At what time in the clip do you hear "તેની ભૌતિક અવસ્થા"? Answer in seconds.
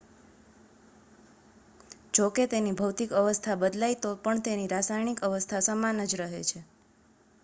2.47-3.57